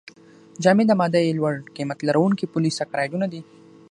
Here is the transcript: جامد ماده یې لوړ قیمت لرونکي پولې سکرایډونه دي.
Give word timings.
جامد 0.63 0.89
ماده 0.99 1.19
یې 1.25 1.37
لوړ 1.39 1.55
قیمت 1.75 1.99
لرونکي 2.07 2.45
پولې 2.51 2.71
سکرایډونه 2.79 3.25
دي. 3.33 3.41